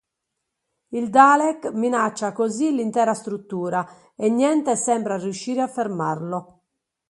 [0.87, 6.61] Il Dalek minaccia così l'intera struttura e niente sembra riuscire a fermarlo.